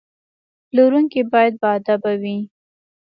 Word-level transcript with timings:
پلورونکی 0.67 1.21
باید 1.33 1.53
باادبه 1.61 2.13
وي. 2.21 2.37